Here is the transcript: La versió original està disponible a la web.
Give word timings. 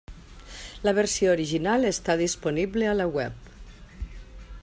La 0.87 0.93
versió 0.99 1.29
original 1.33 1.85
està 1.91 2.17
disponible 2.23 2.91
a 2.93 2.97
la 3.03 3.09
web. 3.21 3.53